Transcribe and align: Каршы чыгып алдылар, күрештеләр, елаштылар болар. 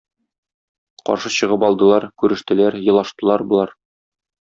Каршы 1.11 1.33
чыгып 1.37 1.67
алдылар, 1.69 2.11
күрештеләр, 2.25 2.83
елаштылар 2.91 3.51
болар. 3.55 3.81